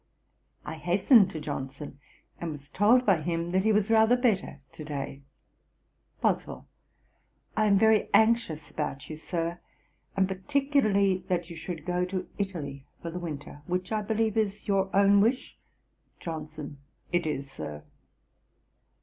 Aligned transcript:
I 0.65 0.77
hastened 0.77 1.29
to 1.29 1.39
Johnson, 1.39 1.99
and 2.39 2.49
was 2.51 2.69
told 2.69 3.05
by 3.05 3.21
him 3.21 3.51
that 3.51 3.61
he 3.63 3.71
was 3.71 3.91
rather 3.91 4.17
better 4.17 4.59
to 4.71 4.83
day. 4.83 5.21
BOSWELL. 6.21 6.65
'I 7.55 7.65
am 7.67 7.77
very 7.77 8.09
anxious 8.11 8.71
about 8.71 9.11
you, 9.11 9.15
Sir, 9.15 9.59
and 10.17 10.27
particularly 10.27 11.23
that 11.27 11.51
you 11.51 11.55
should 11.55 11.85
go 11.85 12.03
to 12.05 12.27
Italy 12.39 12.83
for 13.03 13.11
the 13.11 13.19
winter, 13.19 13.61
which 13.67 13.91
I 13.91 14.01
believe 14.01 14.37
is 14.37 14.67
your 14.67 14.89
own 14.95 15.21
wish.' 15.21 15.55
JOHNSON. 16.19 16.79
'It 17.11 17.27
is, 17.27 17.51
Sir.' 17.51 17.83